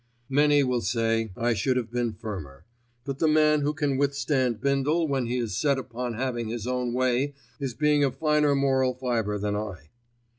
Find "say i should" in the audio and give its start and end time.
0.81-1.77